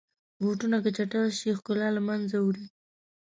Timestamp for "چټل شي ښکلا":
0.97-1.87